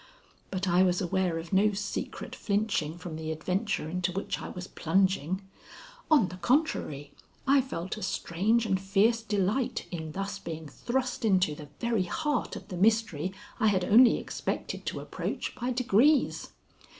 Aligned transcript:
But 0.49 0.67
I 0.67 0.81
was 0.81 0.99
aware 0.99 1.37
of 1.37 1.53
no 1.53 1.73
secret 1.73 2.33
flinching 2.35 2.97
from 2.97 3.17
the 3.17 3.31
adventure 3.31 3.87
into 3.87 4.11
which 4.11 4.41
I 4.41 4.49
was 4.49 4.65
plunging. 4.65 5.43
On 6.09 6.29
the 6.29 6.37
contrary, 6.37 7.11
I 7.45 7.61
felt 7.61 7.97
a 7.97 8.01
strange 8.01 8.65
and 8.65 8.81
fierce 8.81 9.21
delight 9.21 9.85
in 9.91 10.13
thus 10.13 10.39
being 10.39 10.67
thrust 10.67 11.23
into 11.23 11.53
the 11.53 11.69
very 11.79 12.05
heart 12.05 12.55
of 12.55 12.69
the 12.69 12.77
mystery 12.77 13.31
I 13.59 13.67
had 13.67 13.85
only 13.85 14.17
expected 14.17 14.87
to 14.87 15.01
approach 15.01 15.53
by 15.53 15.69
degrees. 15.69 16.49